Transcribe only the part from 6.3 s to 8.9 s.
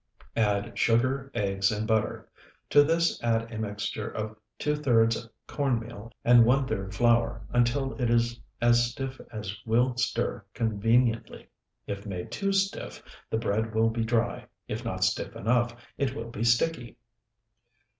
one third flour until it is as